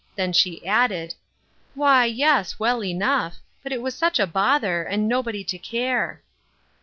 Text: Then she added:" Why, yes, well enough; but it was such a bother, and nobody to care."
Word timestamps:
Then 0.15 0.33
she 0.33 0.65
added:" 0.65 1.13
Why, 1.75 2.05
yes, 2.05 2.57
well 2.59 2.83
enough; 2.83 3.35
but 3.61 3.71
it 3.71 3.83
was 3.83 3.93
such 3.93 4.17
a 4.19 4.25
bother, 4.25 4.81
and 4.81 5.07
nobody 5.07 5.43
to 5.43 5.59
care." 5.59 6.23